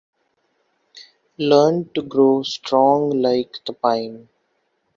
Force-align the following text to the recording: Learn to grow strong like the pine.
Learn 1.37 1.89
to 1.93 2.01
grow 2.01 2.41
strong 2.41 3.21
like 3.21 3.59
the 3.67 3.73
pine. 3.73 4.29